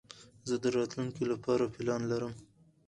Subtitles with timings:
[0.47, 2.33] زه د راتلونکي له پاره پلان لرم.